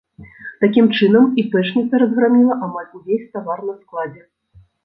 [0.63, 4.27] Такім чынам іпэшніца разграміла амаль увесь тавар на складзе.